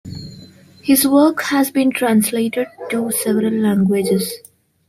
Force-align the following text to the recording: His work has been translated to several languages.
His 0.81 1.07
work 1.07 1.43
has 1.43 1.69
been 1.69 1.91
translated 1.91 2.67
to 2.89 3.11
several 3.11 3.53
languages. 3.53 4.33